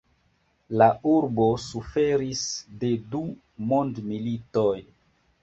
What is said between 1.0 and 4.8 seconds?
urbo suferis de du mondmilitoj.